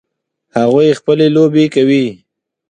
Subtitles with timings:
[0.57, 2.05] هغوی خپلې لوبې کوي